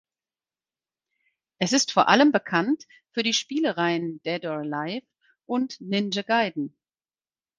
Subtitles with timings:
[1.59, 5.05] Es ist vor allem bekannt für die Spielereihen "Dead or Alive"
[5.45, 6.75] und "Ninja Gaiden".